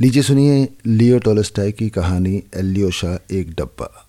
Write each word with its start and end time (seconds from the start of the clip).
लीजिए 0.00 0.22
सुनिए 0.22 0.68
लियो 0.86 1.18
टोलस्टाई 1.18 1.72
की 1.72 1.90
कहानी 1.90 2.42
एलियोशा 2.54 3.18
एक 3.30 3.50
डब्बा। 3.50 4.08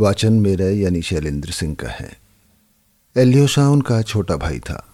वाचन 0.00 0.32
मेरा 0.32 0.66
यानी 0.66 1.02
शैलेंद्र 1.02 1.50
सिंह 1.50 1.74
का 1.74 1.88
है। 1.88 2.18
एल्योशा 3.16 3.68
उनका 3.68 4.02
छोटा 4.02 4.36
भाई 4.36 4.58
था। 4.58 4.86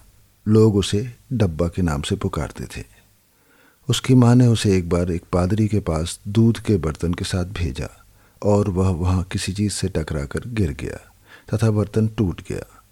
लोग 0.47 0.75
उसे 0.75 1.13
डब्बा 1.33 1.67
के 1.67 1.81
नाम 1.81 2.01
से 2.01 2.15
पुकारते 2.15 2.63
थे। 2.63 2.85
उसकी 3.89 4.15
माँ 4.15 4.35
ने 4.35 4.47
उसे 4.47 4.77
एक 4.77 4.89
बार 4.89 5.11
एक 5.11 5.23
पादरी 5.33 5.67
के 5.67 5.79
पास 5.79 6.19
दूध 6.27 6.59
के 6.59 6.77
बर्तन 6.77 7.13
के 7.13 7.25
साथ 7.25 7.45
भेजा 7.45 8.05
और 8.43 8.69
वह 8.69 8.89
वहाँ 8.89 9.23
किसी 9.23 9.53
चीज़ 9.53 9.73
से 9.73 9.87
टकरा 9.87 10.25
कर 10.25 10.41
गिर 10.47 10.71
गया 10.71 11.13
तथा 11.53 11.71
बर्तन 11.71 12.07
टूट 12.07 12.41
गया। 12.49 12.83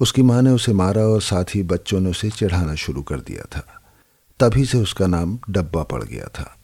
उसकी 0.00 0.22
माँ 0.22 0.42
ने 0.42 0.50
उसे 0.50 0.72
मारा 0.72 1.02
और 1.02 1.22
साथ 1.22 1.44
ही 1.54 1.62
बच्चों 1.62 2.00
ने 2.00 2.10
उसे 2.10 2.30
चढ़ाना 2.30 2.74
शुरू 2.74 3.02
कर 3.02 3.20
दिया 3.20 3.42
था। 3.42 3.82
तभी 4.40 4.64
से 4.64 4.78
उसका 4.78 5.06
नाम 5.06 5.38
डब्बा 5.50 5.82
पड़ 5.82 6.04
गया 6.04 6.24
था। 6.24 6.56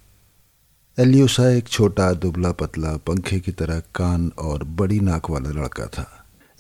एलियोसा 0.99 1.49
एक 1.49 1.69
छोटा, 1.69 2.13
दुबला, 2.13 2.51
पतला, 2.53 2.91
पंखे 2.97 3.39
की 3.41 3.53
तरह 3.53 3.79
कान 3.95 4.31
और 4.39 4.65
बड़ी 4.71 4.99
नाक 5.01 5.31
वाला 5.31 5.51
लड़का 5.51 5.87
था। 5.87 6.05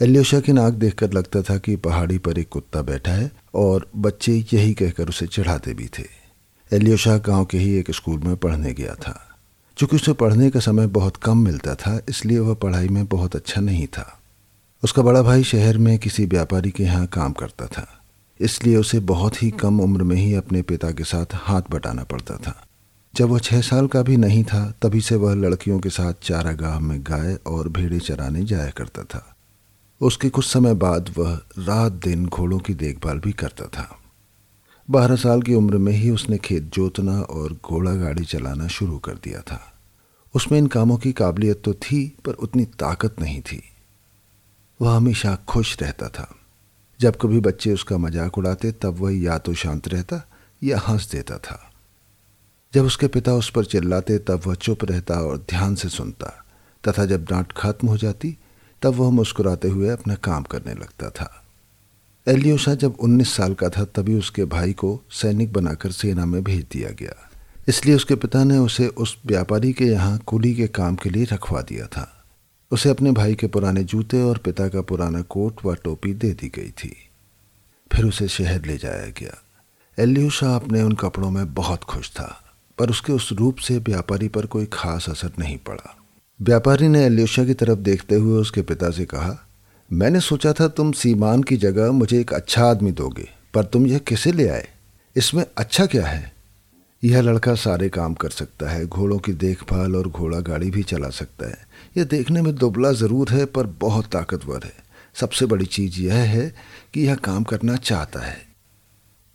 एलियोशा 0.01 0.41
की 0.41 0.53
नाक 0.53 0.75
देखकर 0.75 1.13
लगता 1.13 1.43
था 1.43 1.57
कि 1.59 1.75
पहाड़ी 1.77 2.17
पर 2.19 2.39
एक 2.39 2.49
कुत्ता 2.49 2.83
बैठा 2.83 3.13
है 3.13 3.31
और 3.55 3.87
बच्चे 3.97 4.33
यही 4.53 4.73
कहकर 4.75 5.09
उसे 5.09 5.27
चढ़ाते 5.27 5.75
भी 5.75 5.89
थे। 5.99 6.05
एलियोशा 6.73 7.17
गाँव 7.19 7.45
के 7.45 7.59
ही 7.59 7.71
एक 7.79 7.91
स्कूल 7.91 8.19
में 8.21 8.37
पढ़ने 8.37 8.73
गया 8.73 8.95
था। 8.95 9.15
चूँकि 9.77 9.97
उसे 9.97 10.13
पढ़ने 10.15 10.51
का 10.51 10.61
समय 10.61 10.87
बहुत 10.89 11.17
कम 11.17 11.45
मिलता 11.45 11.75
था, 11.75 11.99
इसलिए 12.09 12.39
वह 12.39 12.55
पढ़ाई 12.55 12.89
में 12.89 13.05
बहुत 13.07 13.37
अच्छा 13.37 13.61
नहीं 13.61 13.87
था। 13.89 14.19
उसका 14.83 15.03
बड़ा 15.03 15.23
भाई 15.23 15.45
शहर 15.45 15.79
में 15.79 15.99
किसी 15.99 16.27
व्यापारी 16.27 16.71
के 16.71 16.83
यहाँ 16.83 17.07
काम 17.07 17.33
करता 17.35 17.67
था, 17.67 17.87
इसलिए 18.41 18.77
उसे 18.77 19.01
बहुत 19.07 19.43
ही 19.43 19.51
कम 19.51 19.81
उम्र 19.81 20.03
में 20.03 20.17
ही 20.17 20.35
अपने 20.35 20.63
पिता 20.63 20.91
के 20.91 21.05
साथ 21.05 21.35
हाथ 21.35 21.71
बटाना 21.71 22.05
पड़ता 22.05 22.37
था। 22.37 22.63
जब 23.17 23.29
वह 23.29 23.39
छह 23.39 23.61
साल 23.61 23.87
का 23.87 24.03
भी 24.03 24.17
नहीं 24.17 24.45
था, 24.45 24.75
तभी 24.83 25.01
से 25.01 25.17
वह 25.17 25.35
लड़कियों 25.35 25.81
के 25.81 25.89
साथ 25.89 26.15
चारागाह 26.23 26.81
में 26.81 27.03
गाय 27.03 27.35
और 27.47 27.69
भेड़े 27.69 27.99
चराने 27.99 28.45
जाया 28.45 28.71
करता 28.71 29.03
था। 29.03 29.37
उसके 30.01 30.29
कुछ 30.29 30.47
समय 30.47 30.75
बाद 30.75 31.15
वह 31.19 31.35
रात 31.59 31.93
दिन 31.93 32.27
घोड़ों 32.27 32.59
की 32.59 32.75
देखभाल 32.75 33.19
भी 33.19 33.33
करता 33.33 33.65
था। 33.65 33.99
बारह 34.91 35.17
साल 35.17 35.43
की 35.43 35.55
उम्र 35.55 35.79
में 35.79 35.93
ही 35.93 36.11
उसने 36.11 36.39
खेत 36.39 36.63
जोतना 36.63 37.21
और 37.21 37.59
घोड़ा 37.65 37.95
गाड़ी 37.95 38.25
चलाना 38.25 38.67
शुरू 38.67 38.99
कर 38.99 39.15
दिया 39.15 39.41
था। 39.41 39.73
उसमें 40.35 40.59
इन 40.59 40.67
कामों 40.67 40.97
की 40.97 41.13
काबिलियत 41.13 41.63
तो 41.65 41.75
थी, 41.75 42.17
पर 42.25 42.33
उतनी 42.33 42.65
ताकत 42.65 43.17
नहीं 43.21 43.41
थी। 43.41 43.63
वह 44.81 44.97
हमेशा 44.97 45.39
खुश 45.49 45.83
रहता 45.83 46.09
था। 46.09 46.35
जब 47.01 47.17
कभी 47.17 47.41
बच्चे 47.41 47.73
उसका 47.73 47.99
मज़ाक 47.99 48.39
उड़ाते, 48.39 48.73
तब 48.73 48.97
वह 48.99 49.23
या 49.23 49.39
तो 49.39 49.55
शांत 49.55 49.89
रहता 49.89 50.29
या 50.63 50.79
हंस 50.79 51.11
देता 51.11 51.39
था। 51.39 51.72
जब 52.75 52.85
उसके 52.85 53.07
पिता 53.07 53.33
उस 53.33 53.51
पर 53.51 53.65
चिल्लाते, 53.65 54.19
तब 54.19 54.41
वह 54.47 54.55
चुप 54.55 54.85
रहता 54.85 55.15
और 55.15 55.39
ध्यान 55.39 55.75
से 55.75 55.89
सुनता। 55.89 56.45
तथा 56.89 57.07
जब 57.07 57.25
डांट 57.25 57.53
खत्म 57.53 57.89
हो 57.89 57.97
जाती, 57.97 58.39
तब 58.83 58.95
वह 58.95 59.11
मुस्कुराते 59.11 59.69
हुए 59.69 59.89
अपना 59.89 60.15
काम 60.15 60.43
करने 60.43 60.75
लगता 60.75 61.11
था। 61.11 61.45
एलियोशा 62.29 62.75
जब 62.75 62.97
19 63.01 63.37
साल 63.37 63.55
का 63.55 63.69
था, 63.69 63.85
तभी 63.85 64.15
उसके 64.15 64.45
भाई 64.45 64.73
को 64.73 65.01
सैनिक 65.11 65.53
बनाकर 65.53 65.91
सेना 65.91 66.27
में 66.27 66.45
भेज 66.45 66.67
दिया 66.73 66.91
गया। 66.91 67.31
इसलिए 67.69 67.95
उसके 67.95 68.15
पिता 68.15 68.45
ने 68.45 68.59
उसे 68.59 68.89
उस 68.89 69.19
व्यापारी 69.27 69.73
के 69.73 69.85
यहाँ 69.85 70.19
कुली 70.19 70.55
के 70.55 70.67
काम 70.67 70.97
के 70.97 71.11
लिए 71.11 71.25
रखवा 71.25 71.63
दिया 71.63 71.87
था। 71.87 72.25
उसे 72.71 72.89
अपने 72.89 73.13
भाई 73.13 73.35
के 73.35 73.47
पुराने 73.47 73.85
जूते 73.85 74.23
और 74.23 74.39
पिता 74.39 74.69
का 74.69 74.83
पुराना 74.83 75.23
कोट 75.23 75.55
व 75.65 75.75
टोपी 75.75 76.15
दे 76.15 76.31
दी 76.31 76.49
गई 76.55 76.71
थी। 76.71 77.09
फिर 77.93 78.05
उसे 78.05 78.29
शहर 78.29 78.65
ले 78.65 78.79
जाया 78.79 79.07
गया। 79.07 79.43
एलियोशा 79.99 80.57
अपने 80.57 80.83
उन 80.83 80.93
कपड़ों 80.93 81.31
में 81.31 81.55
बहुत 81.55 81.85
खुश 81.85 82.11
था। 82.11 82.42
पर 82.79 82.91
उसके 82.91 83.13
उस 83.13 83.33
रूप 83.33 83.57
से 83.57 83.79
व्यापारी 83.79 84.29
पर 84.29 84.47
कोई 84.47 84.67
खास 84.73 85.09
असर 85.09 85.33
नहीं 85.39 85.59
पड़ा। 85.59 85.97
व्यापारी 86.41 86.89
ने 86.89 87.05
अल्योशा 87.05 87.45
की 87.45 87.55
तरफ़ 87.55 87.79
देखते 87.79 88.15
हुए 88.15 88.41
उसके 88.41 88.63
पिता 88.63 88.91
से 88.91 89.05
कहा, 89.05 89.47
मैंने 89.93 90.21
सोचा 90.21 90.53
था 90.53 90.69
तुम 90.69 90.93
सीमान 90.93 91.43
की 91.43 91.57
जगह 91.57 91.91
मुझे 91.93 92.21
एक 92.21 92.33
अच्छा 92.33 92.67
आदमी 92.67 92.93
दोगे, 92.93 93.29
पर 93.55 93.65
तुम 93.65 93.87
यह 93.87 93.99
किसे 93.99 94.33
ले 94.33 94.49
आए? 94.49 94.69
इसमें 95.17 95.45
अच्छा 95.57 95.87
क्या 95.87 96.07
है? 96.07 96.33
यह 97.05 97.21
लड़का 97.21 97.55
सारे 97.55 97.89
काम 97.89 98.15
कर 98.15 98.31
सकता 98.31 98.71
है, 98.71 98.87
घोड़ों 98.87 99.19
की 99.19 99.33
देखभाल 99.33 99.97
और 99.97 100.09
घोड़ा 100.09 100.41
गाड़ी 100.41 100.71
भी 100.71 100.83
चला 100.83 101.09
सकता 101.09 101.49
है। 101.49 101.67
यह 101.97 102.05
देखने 102.05 102.43
में 102.43 102.55
दुबला 102.55 102.93
ज़रूर 102.93 103.31
है, 103.31 103.45
पर 103.45 103.67
बहुत 103.67 104.07
ताकतवर 104.07 104.61
है। 104.65 104.73
सबसे 105.15 105.47
बड़ी 105.47 105.67
चीज़ 105.67 106.01
यह 106.01 106.15
है 106.15 106.55
कि 106.95 107.01
यह 107.01 107.15
काम 107.15 107.45
करना 107.45 107.77
चाहता 107.77 108.21
है। 108.21 108.52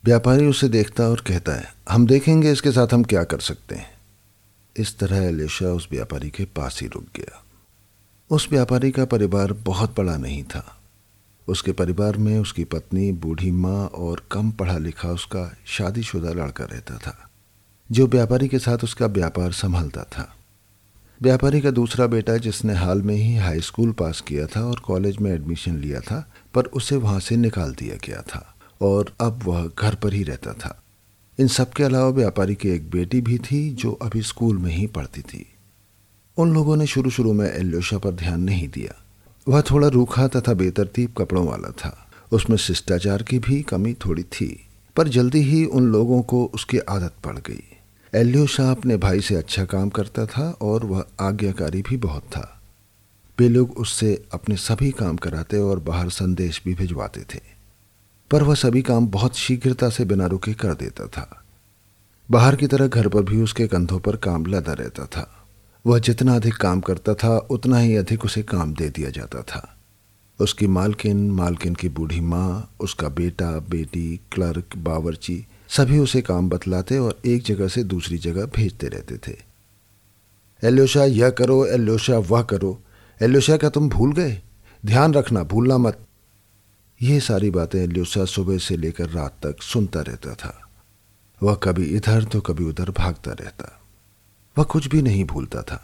व्यापारी 0.07 0.45
उसे 0.45 0.67
देखता 0.69 1.03
और 1.03 1.21
कहता 1.27 1.51
है, 1.51 1.73
हम 1.89 2.05
देखेंगे 2.07 2.51
इसके 2.51 2.71
साथ 2.71 2.93
हम 2.93 3.03
क्या 3.03 3.23
कर 3.23 3.39
सकते 3.39 3.75
हैं. 3.75 3.89
इस 4.75 4.97
तरह 4.99 5.17
एलिशा 5.17 5.67
उस 5.67 5.87
व्यापारी 5.91 6.29
के 6.29 6.45
पास 6.45 6.79
ही 6.81 6.87
रुक 6.87 7.05
गया। 7.15 7.43
उस 8.29 8.47
व्यापारी 8.51 8.91
का 8.91 9.05
परिवार 9.05 9.53
बहुत 9.53 9.95
बड़ा 9.97 10.15
नहीं 10.17 10.43
था। 10.43 10.63
उसके 11.47 11.71
परिवार 11.71 12.17
में 12.17 12.39
उसकी 12.39 12.63
पत्नी, 12.63 13.11
बूढ़ी 13.11 13.51
माँ 13.51 13.85
और 13.87 14.23
कम 14.31 14.51
पढ़ा 14.51 14.77
लिखा 14.77 15.09
उसका 15.09 15.57
शादीशुदा 15.67 16.29
लड़का 16.29 16.65
रहता 16.65 16.97
था, 16.97 17.29
जो 17.89 18.07
व्यापारी 18.07 18.47
के 18.47 18.59
साथ 18.59 18.83
उसका 18.83 19.05
व्यापार 19.05 19.51
संभालता 19.51 20.03
था। 20.03 20.35
व्यापारी 21.21 21.61
का 21.61 21.71
दूसरा 21.71 22.07
बेटा, 22.07 22.37
जिसने 22.37 22.73
हाल 22.73 23.01
में 23.01 23.15
ही 23.15 23.35
हाई 23.35 23.61
स्कूल 23.61 23.91
पास 23.91 24.21
किया 24.21 24.47
था 24.47 24.65
और 24.65 24.79
कॉलेज 24.79 25.17
में 25.17 25.31
एडमिशन 25.31 25.77
लिया 25.77 25.99
था, 25.99 26.27
पर 26.53 26.65
उसे 26.65 26.95
वहाँ 26.95 27.19
से 27.19 27.35
निकाल 27.35 27.73
दिया 27.73 27.95
गया 27.95 28.21
था। 28.21 28.53
और 28.81 29.13
अब 29.21 29.39
वह 29.43 29.71
घर 29.79 29.95
पर 29.95 30.13
ही 30.13 30.23
रहता 30.23 30.53
था। 30.53 30.83
इन 31.39 31.47
सब 31.47 31.73
के 31.73 31.83
अलावा 31.83 32.09
व्यापारी 32.09 32.55
की 32.55 32.69
एक 32.69 32.89
बेटी 32.89 33.21
भी 33.21 33.37
थी 33.37 33.69
जो 33.69 33.91
अभी 33.91 34.21
स्कूल 34.21 34.57
में 34.57 34.71
ही 34.71 34.87
पढ़ती 34.87 35.21
थी। 35.21 35.53
उन 36.37 36.53
लोगों 36.53 36.75
ने 36.75 36.87
शुरू 36.87 37.09
शुरू 37.09 37.33
में 37.33 37.51
एल्योशा 37.51 37.97
पर 37.97 38.11
ध्यान 38.11 38.41
नहीं 38.41 38.67
दिया। 38.67 39.03
वह 39.47 39.61
थोड़ा 39.61 39.87
रूखा 39.87 40.27
तथा 40.27 40.53
बेतरतीब 40.53 41.13
कपड़ों 41.17 41.47
वाला 41.47 41.69
था। 41.69 42.07
उसमें 42.31 42.57
शिष्टाचार 42.57 43.23
की 43.23 43.39
भी 43.39 43.61
कमी 43.61 43.93
थोड़ी 43.93 44.23
थी, 44.23 44.67
पर 44.95 45.07
जल्दी 45.07 45.39
ही 45.39 45.65
उन 45.65 45.83
लोगों 45.83 46.21
को 46.21 46.51
उसकी 46.53 46.77
आदत 46.79 47.13
पड़ 47.23 47.37
गई। 47.37 47.63
एल्योशा 48.15 48.71
अपने 48.71 48.97
भाई 48.97 49.21
से 49.21 49.35
अच्छा 49.35 49.65
काम 49.65 49.89
करता 49.89 50.25
था 50.25 50.49
और 50.61 50.85
वह 50.85 51.05
आज्ञाकारी 51.19 51.81
भी 51.81 51.97
बहुत 51.97 52.23
था। 52.23 52.61
वे 53.39 53.49
लोग 53.49 53.71
उससे 53.71 54.23
अपने 54.31 54.55
सभी 54.55 54.91
काम 54.91 55.17
कराते 55.17 55.57
और 55.57 55.79
बाहर 55.79 56.09
संदेश 56.09 56.61
भी 56.65 56.73
भिजवाते 56.73 57.21
थे। 57.21 57.56
पर 58.31 58.43
वह 58.43 58.55
सभी 58.55 58.81
काम 58.81 59.07
बहुत 59.07 59.37
शीघ्रता 59.37 59.89
से 59.89 60.05
बिना 60.05 60.25
रुके 60.25 60.53
कर 60.53 60.73
देता 60.73 61.07
था। 61.07 61.43
बाहर 62.31 62.55
की 62.55 62.67
तरह 62.67 62.87
घर 62.87 63.07
पर 63.07 63.21
भी 63.21 63.41
उसके 63.41 63.67
कंधों 63.67 63.99
पर 63.99 64.15
काम 64.15 64.45
लदा 64.45 64.73
रहता 64.73 65.05
था। 65.05 65.47
वह 65.85 65.99
जितना 65.99 66.35
अधिक 66.35 66.55
काम 66.55 66.79
करता 66.79 67.13
था, 67.13 67.37
उतना 67.37 67.77
ही 67.77 67.95
अधिक 67.95 68.25
उसे 68.25 68.43
काम 68.43 68.73
दे 68.73 68.89
दिया 68.89 69.09
जाता 69.09 69.41
था। 69.41 69.77
उसकी 70.39 70.67
मालकिन 70.67 71.31
मालकिन 71.31 71.75
की 71.75 71.89
बूढ़ी 71.89 72.19
माँ, 72.19 72.71
उसका 72.79 73.09
बेटा, 73.09 73.51
बेटी, 73.51 74.21
क्लर्क, 74.31 74.65
बावर्ची, 74.77 75.45
सभी 75.69 75.99
उसे 75.99 76.21
काम 76.21 76.49
बतलाते 76.49 76.97
और 76.97 77.19
एक 77.25 77.43
जगह 77.43 77.67
से 77.67 77.83
दूसरी 77.83 78.17
जगह 78.17 78.45
भेजते 78.45 78.87
रहते 78.87 79.17
थे। 79.17 79.35
एल्योशा, 80.63 81.03
यह 81.03 81.29
करो, 81.29 81.65
एल्योशा, 81.65 82.17
वह 82.17 82.41
करो। 82.41 82.81
एल्योशा, 83.21 83.57
क्या 83.57 83.69
तुम 83.69 83.89
भूल 83.89 84.13
गए? 84.13 84.41
ध्यान 84.85 85.13
रखना, 85.13 85.43
भूलना 85.43 85.77
मत। 85.77 86.06
ये 87.01 87.19
सारी 87.19 87.49
बातें 87.51 87.87
ल्यूसा 87.87 88.25
सुबह 88.25 88.57
से 88.57 88.77
लेकर 88.77 89.09
रात 89.09 89.35
तक 89.43 89.61
सुनता 89.61 90.01
रहता 90.01 90.33
था। 90.33 90.53
वह 91.41 91.55
कभी 91.55 91.85
इधर 91.85 92.23
तो 92.23 92.41
कभी 92.41 92.63
उधर 92.63 92.89
भागता 92.91 93.31
रहता। 93.31 93.79
वह 94.57 94.63
कुछ 94.63 94.87
भी 94.87 95.01
नहीं 95.01 95.25
भूलता 95.25 95.61
था। 95.61 95.81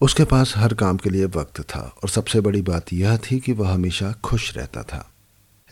उसके 0.00 0.24
पास 0.24 0.52
हर 0.56 0.74
काम 0.74 0.96
के 0.96 1.10
लिए 1.10 1.24
वक्त 1.26 1.60
था 1.60 1.80
और 2.02 2.08
सबसे 2.08 2.40
बड़ी 2.40 2.62
बात 2.62 2.92
यह 2.92 3.16
थी 3.16 3.40
कि 3.40 3.52
वह 3.52 3.72
हमेशा 3.72 4.12
खुश 4.24 4.56
रहता 4.56 4.82
था। 4.82 5.06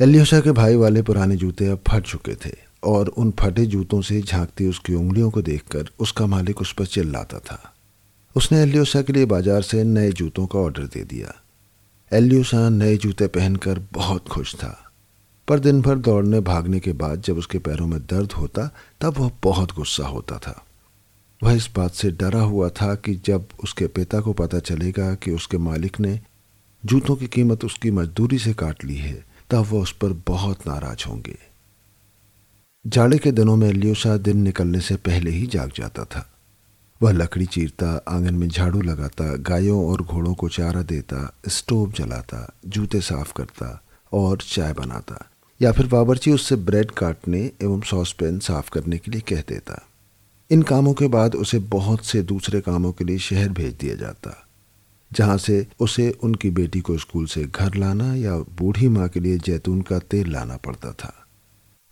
एलियोसा 0.01 0.41
के 0.41 0.53
भाई 0.53 0.77
वाले 0.77 1.03
पुराने 1.03 1.37
जूते 1.37 1.67
अब 1.67 1.83
फट 1.89 2.03
चुके 2.03 2.35
थे 2.35 2.55
और 2.85 3.09
उन 3.09 3.33
फटे 3.41 3.67
जूतों 3.67 4.03
से 4.03 4.21
झांकती 4.23 4.67
उसकी 4.67 4.95
उंगलियों 4.95 5.31
को 5.31 5.43
देखकर 5.43 5.91
उसका 5.99 6.27
मालिक 6.27 6.61
उस 6.61 6.73
पर 6.73 6.87
चिल्लाता 6.87 7.39
था। 7.39 7.75
उसने 8.37 8.63
एलियोसा 8.63 9.03
के 9.03 9.13
लिए 9.13 9.27
बाज़ार 9.27 9.63
से 9.63 9.85
नए 9.85 10.13
जूतों 10.13 10.47
का 10.47 10.59
ऑर्डर 10.59 10.83
दे 10.85 11.05
दिया। 11.05 11.35
एल्यूसा 12.13 12.69
नए 12.69 12.97
जूते 12.97 13.27
पहनकर 13.27 13.79
बहुत 13.93 14.29
खुश 14.29 14.55
था। 14.55 14.93
पर 15.49 15.59
दिन 15.59 15.83
भर 15.83 15.99
दौड़ने 15.99 16.41
भागने 16.41 16.81
के 16.81 16.93
बाद 16.93 17.23
जब 17.23 17.39
उसके 17.39 17.59
पैरों 17.59 17.87
में 17.87 18.01
दर्द 18.01 18.33
होता, 18.33 18.71
तब 19.01 19.19
वह 19.19 19.31
बहुत 19.43 19.73
गुस्सा 19.73 20.07
होता 20.07 20.39
था। 20.39 20.67
वह 21.43 21.53
इस 21.53 21.71
बात 21.77 21.93
से 21.93 22.11
डरा 22.11 22.41
हुआ 22.41 22.69
था 22.69 22.95
कि 22.95 23.15
जब 23.15 23.47
उसके 23.65 23.87
पिता 23.87 24.21
को 24.21 24.33
पता 24.33 24.59
चलेगा 24.59 25.15
कि 25.15 25.31
उसके 25.31 25.59
मालिक 25.59 26.01
ने 26.01 26.21
जूतों 26.85 27.17
की 27.17 27.27
कीमत 27.27 27.65
उसकी 27.65 27.91
मजदूरी 27.91 28.39
से 28.39 28.55
काट 28.55 28.85
ली 28.85 28.97
है, 28.97 29.25
तब 29.51 29.59
वह 29.59 29.83
उस 29.83 29.93
पर 29.93 30.23
बहुत 30.27 30.67
नाराज़ 30.67 31.09
होंगे। 31.09 31.39
जाड़े 32.87 33.19
के 33.19 33.33
दिनों 33.33 33.57
में 33.57 33.69
एल्यूसा 33.69 34.17
दिन 34.17 34.37
निकलने 34.37 34.81
से 34.81 34.97
पहले 34.97 35.31
ही 35.31 35.47
जाग 35.47 35.73
जाता 35.77 36.05
था। 36.05 36.38
वह 37.01 37.13
लकड़ी 37.13 37.47
चीरता, 37.47 37.91
आँगन 38.09 38.35
में 38.35 38.49
झाड़ू 38.49 38.81
लगाता, 38.81 39.25
गायों 39.37 39.85
और 39.91 40.03
घोड़ों 40.03 40.35
को 40.35 40.49
चारा 40.49 40.83
देता, 40.83 41.41
स्टोव 41.49 41.93
जलाता, 41.93 42.53
जूते 42.67 43.01
साफ़ 43.01 43.33
करता 43.33 43.83
और 44.13 44.39
चाय 44.43 44.73
बनाता, 44.73 45.31
या 45.61 45.73
फिर 45.73 45.87
बाबरची 45.87 46.33
उससे 46.33 46.57
ब्रेड 46.57 46.91
काटने 46.91 47.41
एवं 47.63 47.81
सॉस 47.81 48.13
पैन 48.13 48.39
साफ़ 48.39 48.71
करने 48.71 48.99
के 48.99 49.11
लिए 49.11 49.21
कह 49.21 49.41
देता। 49.49 49.81
इन 50.51 50.63
कामों 50.63 50.93
के 50.95 51.09
बाद 51.09 51.35
उसे 51.35 51.59
बहुत 51.59 52.05
से 52.05 52.23
दूसरे 52.23 52.61
कामों 52.61 52.93
के 52.93 53.05
लिए 53.05 53.19
शहर 53.19 53.49
भेज 53.49 53.75
दिया 53.75 53.95
जाता, 53.95 54.37
जहाँ 55.13 55.39
से 55.39 55.67
उसे 55.81 56.11
उनकी 56.23 56.51
बेटी 56.51 56.81
को 56.81 56.99
स्कूल 56.99 57.27
से 57.27 57.45
घर 57.45 57.75
लाना 57.75 58.15
या 58.15 58.37
बूढ़ी 58.59 58.89
माँ 58.89 59.09
के 59.09 59.21
लिए 59.21 59.39
जैतून 59.39 59.81
का 59.83 59.99
तेल 59.99 60.33
लाना 60.33 60.57
पड़ता 60.57 60.93
था। 60.93 61.13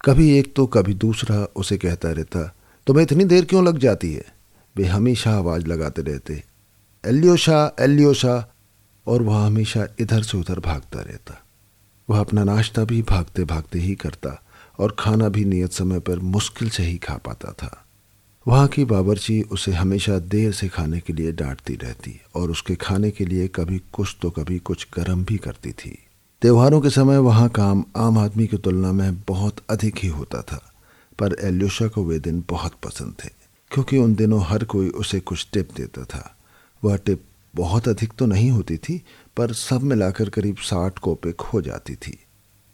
कभी 0.04 0.38
एक 0.38 0.54
तो 0.56 0.66
कभी 0.66 0.94
दूसरा, 0.94 1.44
उसे 1.56 1.76
कहता 1.78 2.10
रहता, 2.10 2.54
तुम्हें 2.86 3.02
इतनी 3.02 3.24
देर 3.24 3.44
क्यों 3.44 3.64
लग 3.66 3.78
जाती 3.78 4.12
है? 4.12 4.35
वे 4.76 4.84
हमेशा 4.84 5.30
आवाज़ 5.30 5.66
लगाते 5.66 6.02
रहते। 6.02 6.42
एलियो 7.04 7.36
शाह 7.36 7.82
एलियो 7.84 8.12
शाह 8.14 8.44
और 9.06 9.22
वह 9.22 9.44
हमेशा 9.46 9.86
इधर 10.00 10.22
से 10.22 10.38
उधर 10.38 10.60
भागता 10.60 11.00
रहता। 11.00 11.42
वह 12.08 12.20
अपना 12.20 12.44
नाश्ता 12.44 12.84
भी 12.84 13.02
भागते 13.02 13.44
भागते 13.44 13.78
ही 13.78 13.94
करता 13.94 14.40
और 14.78 14.96
खाना 14.98 15.28
भी 15.28 15.44
नियत 15.44 15.72
समय 15.72 16.00
पर 16.00 16.18
मुश्किल 16.18 16.70
से 16.70 16.82
ही 16.82 16.96
खा 16.98 17.16
पाता 17.16 17.52
था। 17.52 17.82
वहाँ 18.46 18.66
की 18.68 18.84
बाबरची 18.84 19.40
उसे 19.42 19.72
हमेशा 19.72 20.18
देर 20.18 20.52
से 20.52 20.68
खाने 20.68 21.00
के 21.00 21.12
लिए 21.12 21.32
डांटती 21.32 21.74
रहती 21.74 22.20
और 22.34 22.50
उसके 22.50 22.74
खाने 22.74 23.10
के 23.10 23.24
लिए 23.24 23.48
कभी 23.48 23.78
कुछ 23.92 24.16
तो 24.22 24.30
कभी 24.30 24.58
कुछ 24.58 24.86
गर्म 24.96 25.24
भी 25.24 25.36
करती 25.36 25.72
थी। 25.72 25.98
त्योहारों 26.42 26.80
के 26.80 26.90
समय 26.90 27.18
वहाँ 27.18 27.48
काम 27.48 27.84
आम 27.96 28.18
आदमी 28.18 28.46
की 28.46 28.56
तुलना 28.56 28.92
में 28.92 29.20
बहुत 29.28 29.56
अधिक 29.70 29.96
ही 29.98 30.08
होता 30.08 30.42
था, 30.42 30.60
पर 31.18 31.36
एल्यूशा 31.40 31.88
को 31.88 32.04
वे 32.04 32.18
दिन 32.18 32.44
बहुत 32.48 32.74
पसंद 32.84 33.14
थे। 33.24 33.28
क्योंकि 33.70 33.98
उन 33.98 34.14
दिनों 34.14 34.42
हर 34.44 34.64
कोई 34.64 34.88
उसे 34.88 35.20
कुछ 35.20 35.46
टिप 35.52 35.68
देता 35.76 36.04
था। 36.04 36.36
वह 36.82 36.96
टिप 36.96 37.22
बहुत 37.54 37.88
अधिक 37.88 38.12
तो 38.18 38.26
नहीं 38.26 38.50
होती 38.50 38.76
थी, 38.76 39.02
पर 39.36 39.52
सब 39.52 39.82
मिलाकर 39.82 40.28
करीब 40.28 40.56
साठ 40.56 40.98
कोपे 40.98 41.32
खो 41.32 41.60
जाती 41.62 41.94
थी, 41.94 42.18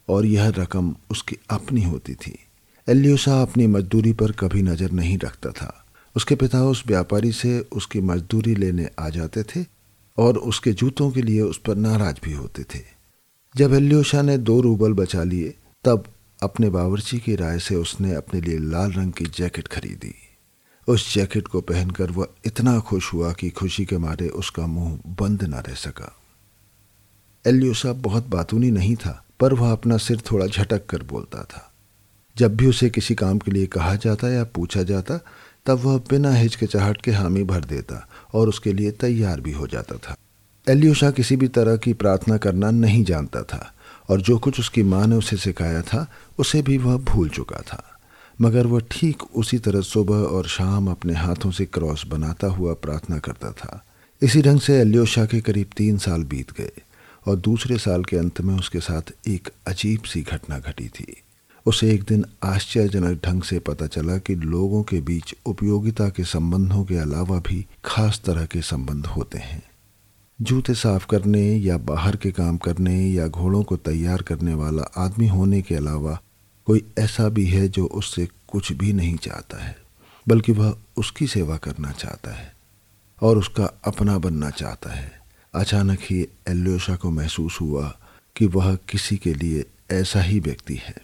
और 0.08 0.26
यह 0.26 0.48
रकम 0.48 0.94
उसकी 1.10 1.36
अपनी 1.50 1.82
होती 1.82 2.14
थी। 2.14 2.38
एल्यूसा 2.88 3.42
अपनी 3.42 3.66
मजदूरी 3.66 4.12
पर 4.12 4.32
कभी 4.32 4.62
नज़र 4.62 4.90
नहीं 4.90 5.18
रखता 5.18 5.50
था। 5.50 5.86
उसके 6.16 6.34
पिता 6.34 6.64
उस 6.64 6.82
व्यापारी 6.86 7.32
से 7.32 7.58
उसकी 7.72 8.00
मजदूरी 8.00 8.54
लेने 8.54 8.88
आ 8.98 9.08
जाते 9.08 9.42
थे, 9.42 9.64
और 10.18 10.38
उसके 10.38 10.72
जूतों 10.72 11.10
के 11.10 11.22
लिए 11.22 11.40
उस 11.40 11.58
पर 11.58 11.76
नाराज़ 11.76 12.16
भी 12.24 12.32
होते 12.32 12.62
थे। 12.62 12.80
जब 13.56 13.74
एल्यूशा 13.74 14.22
ने 14.22 14.36
दो 14.38 14.60
रूबल 14.60 14.92
बचा 14.92 15.22
लिए, 15.22 15.54
तब 15.84 16.04
अपने 16.42 16.70
बावर्ची 16.70 17.18
की 17.18 17.36
राय 17.36 17.58
से 17.58 17.74
उसने 17.74 18.14
अपने 18.14 18.40
लिए 18.40 18.58
लाल 18.58 18.92
रंग 18.92 19.12
की 19.12 19.24
जैकेट 19.24 19.68
खरीदी। 19.68 20.14
उस 20.88 21.14
जैकेट 21.14 21.48
को 21.48 21.60
पहनकर 21.60 22.10
वह 22.10 22.28
इतना 22.46 22.78
खुश 22.78 23.12
हुआ 23.12 23.32
कि 23.32 23.50
खुशी 23.50 23.84
के 23.84 23.98
मारे 23.98 24.28
उसका 24.28 24.66
मुँह 24.66 24.98
बंद 25.06 25.42
न 25.42 25.54
रह 25.54 25.74
सका। 25.74 26.16
एल्यूसा 27.46 27.92
बहुत 27.92 28.26
बातूनी 28.26 28.70
नहीं 28.70 28.96
था, 28.96 29.24
पर 29.40 29.54
वह 29.54 29.72
अपना 29.72 29.96
सिर 29.96 30.22
थोड़ा 30.32 30.46
झटक 30.46 30.86
कर 30.86 31.02
बोलता 31.02 31.42
था। 31.42 31.72
जब 32.36 32.56
भी 32.56 32.66
उसे 32.66 32.90
किसी 32.90 33.14
काम 33.14 33.38
के 33.38 33.50
लिए 33.50 33.66
कहा 33.66 33.96
जाता 33.96 34.28
या 34.28 34.44
पूछा 34.44 34.82
जाता, 34.82 35.20
तब 35.66 35.78
वह 35.78 35.98
बिना 35.98 36.34
हिचकिचाहट 36.34 37.02
के 37.02 37.10
हामी 37.10 37.44
भर 37.44 37.64
देता 37.64 38.08
और 38.34 38.48
उसके 38.48 38.72
लिए 38.72 38.90
तैयार 38.90 39.40
भी 39.40 39.52
हो 39.52 39.66
जाता 39.66 39.96
था। 39.96 40.16
एलियोशा 40.68 41.10
किसी 41.10 41.36
भी 41.36 41.48
तरह 41.48 41.76
की 41.76 41.92
प्रार्थना 41.92 42.36
करना 42.36 42.70
नहीं 42.70 43.04
जानता 43.04 43.42
था, 43.42 43.74
और 44.10 44.20
जो 44.20 44.38
कुछ 44.38 44.60
उसकी 44.60 44.82
माँ 44.82 45.06
ने 45.06 45.16
उसे 45.16 45.36
सिखाया 45.36 45.82
था, 45.82 46.12
उसे 46.38 46.62
भी 46.62 46.78
वह 46.78 46.96
भूल 46.96 47.28
चुका 47.28 47.56
था। 47.56 47.91
मगर 48.42 48.66
वह 48.66 48.80
ठीक 48.90 49.22
उसी 49.22 49.58
तरह 49.58 49.80
सुबह 49.80 50.14
और 50.14 50.46
शाम 50.46 50.90
अपने 50.90 51.14
हाथों 51.14 51.50
से 51.50 51.64
क्रॉस 51.64 52.06
बनाता 52.06 52.46
हुआ 52.46 52.72
प्रार्थना 52.72 53.18
करता 53.18 53.52
था। 53.52 53.84
इसी 54.22 54.42
ढंग 54.42 54.60
से 54.60 54.80
एलियोशा 54.80 55.26
के 55.26 55.40
करीब 55.40 55.66
तीन 55.76 55.98
साल 55.98 56.24
बीत 56.24 56.52
गए 56.52 56.72
और 57.28 57.36
दूसरे 57.36 57.78
साल 57.78 58.04
के 58.04 58.16
अंत 58.16 58.40
में 58.40 58.58
उसके 58.58 58.80
साथ 58.80 59.02
एक 59.28 59.48
अजीब 59.66 60.02
सी 60.02 60.22
घटना 60.22 60.58
घटी 60.58 60.88
थी। 60.88 61.22
उसे 61.66 61.92
एक 61.94 62.02
दिन 62.02 62.24
आश्चर्यजनक 62.42 63.20
ढंग 63.24 63.42
से 63.42 63.58
पता 63.58 63.86
चला 63.86 64.18
कि 64.18 64.34
लोगों 64.34 64.82
के 64.82 65.00
बीच 65.00 65.34
उपयोगिता 65.46 66.08
के 66.08 66.24
संबंधों 66.24 66.84
के 66.84 66.96
अलावा 66.96 67.38
भी 67.38 67.66
खास 67.84 68.22
तरह 68.24 68.46
के 68.46 68.62
संबंध 68.62 69.06
होते 69.06 69.38
हैं। 69.38 69.62
जूते 70.40 70.74
साफ़ 70.74 71.06
करने 71.06 71.56
या 71.56 71.78
बाहर 71.78 72.16
के 72.16 72.30
काम 72.30 72.56
करने 72.56 73.06
या 73.08 73.28
घोड़ों 73.28 73.62
को 73.62 73.76
तैयार 73.76 74.22
करने 74.22 74.54
वाला 74.54 74.82
आदमी 74.96 75.28
होने 75.28 75.62
के 75.62 75.74
अलावा 75.74 76.20
कोई 76.66 76.84
ऐसा 76.98 77.28
भी 77.28 77.46
है 77.46 77.68
जो 77.68 77.86
उससे 77.86 78.28
कुछ 78.48 78.72
भी 78.72 78.92
नहीं 78.92 79.16
चाहता 79.16 79.64
है, 79.64 79.76
बल्कि 80.28 80.52
वह 80.52 80.76
उसकी 80.96 81.26
सेवा 81.26 81.56
करना 81.56 81.92
चाहता 81.92 82.30
है 82.30 82.54
और 83.22 83.38
उसका 83.38 83.64
अपना 83.84 84.18
बनना 84.18 84.50
चाहता 84.50 84.90
है। 84.90 85.22
अचानक 85.54 85.98
ही 86.02 86.28
एल्योशा 86.48 86.96
को 86.96 87.10
महसूस 87.10 87.58
हुआ 87.60 87.98
कि 88.36 88.46
वह 88.46 88.76
किसी 88.76 89.16
के 89.16 89.34
लिए 89.34 89.64
ऐसा 89.90 90.22
ही 90.22 90.40
व्यक्ति 90.40 90.74
है। 90.74 90.96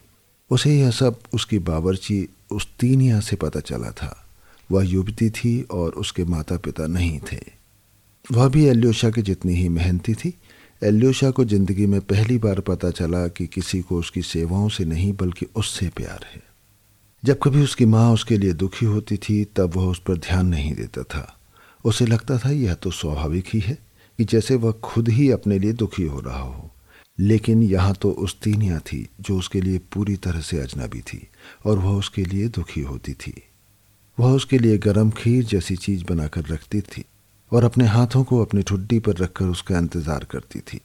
उसे 0.50 0.78
यह 0.80 0.90
सब, 0.90 1.20
उसकी 1.34 1.58
बावरची, 1.58 2.28
उस 2.52 2.68
तीनिया 2.80 3.20
से 3.20 3.36
पता 3.36 3.60
चला 3.60 3.90
था। 3.90 4.24
वह 4.72 4.84
युवती 4.84 5.30
थी 5.30 5.62
और 5.62 5.92
उसके 5.92 6.24
माता 6.24 6.56
पिता 6.56 6.86
नहीं 6.86 7.20
थे। 7.32 7.58
वह 8.32 8.48
भी 8.48 8.64
एल्योशा 8.64 9.10
के 9.10 9.22
जितनी 9.22 9.54
ही 9.54 9.68
मेहनती 9.68 10.14
थी 10.14 10.34
एल्योशा 10.82 11.30
को 11.30 11.44
ज़िंदगी 11.44 11.86
में 11.86 12.00
पहली 12.00 12.38
बार 12.38 12.60
पता 12.60 12.90
चला 12.90 13.28
कि 13.28 13.46
किसी 13.46 13.80
को 13.80 13.98
उसकी 13.98 14.22
सेवाओं 14.22 14.68
से 14.68 14.84
नहीं, 14.84 15.12
बल्कि 15.12 15.46
उससे 15.56 15.88
प्यार 15.88 16.26
है। 16.34 16.42
जब 17.24 17.38
कभी 17.42 17.62
उसकी 17.62 17.84
माँ 17.84 18.12
उसके 18.12 18.38
लिए 18.38 18.52
दुखी 18.52 18.86
होती 18.86 19.16
थी, 19.16 19.44
तब 19.44 19.76
वह 19.76 19.84
उस 19.84 20.02
पर 20.06 20.16
ध्यान 20.16 20.46
नहीं 20.46 20.74
देता 20.74 21.02
था। 21.02 21.40
उसे 21.84 22.06
लगता 22.06 22.38
था, 22.38 22.50
यह 22.50 22.74
तो 22.74 22.90
स्वाभाविक 22.90 23.44
ही 23.48 23.60
है 23.60 23.78
कि 24.18 24.24
जैसे 24.24 24.54
वह 24.54 24.72
खुद 24.72 25.08
ही 25.08 25.30
अपने 25.30 25.58
लिए 25.58 25.72
दुखी 25.72 26.02
हो 26.02 26.20
रहा 26.20 26.42
हो। 26.42 26.70
लेकिन 27.20 27.62
यहाँ 27.62 27.94
तो 27.94 28.10
उस 28.10 28.40
तीनिया 28.40 28.78
थी, 28.78 29.08
जो 29.20 29.38
उसके 29.38 29.60
लिए 29.60 29.78
पूरी 29.78 30.16
तरह 30.16 30.40
से 30.40 30.58
अजनबी 30.58 31.00
थी, 31.00 31.28
और 31.66 31.78
वह 31.78 31.92
उसके 31.92 32.24
लिए 32.24 32.48
दुखी 32.48 32.80
होती 32.80 33.12
थी। 33.12 33.42
वह 34.20 34.32
उसके 34.32 34.58
लिए 34.58 34.78
गर्म 34.78 35.10
खीर 35.10 35.44
जैसी 35.44 35.76
चीज़ 35.76 36.04
बनाकर 36.04 36.44
रखती 36.44 36.80
थी। 36.80 37.04
और 37.52 37.64
अपने 37.64 37.86
हाथों 37.86 38.22
को 38.24 38.40
अपनी 38.42 38.62
ठुड्डी 38.62 38.98
पर 38.98 39.16
रखकर 39.16 39.44
उसका 39.44 39.78
इंतज़ार 39.78 40.24
करती 40.24 40.60
थी। 40.60 40.80